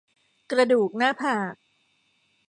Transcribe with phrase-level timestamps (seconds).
[0.51, 1.55] กระดูกหน้าผาก